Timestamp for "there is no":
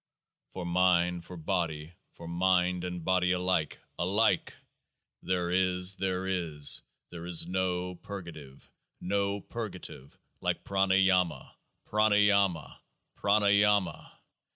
7.11-7.93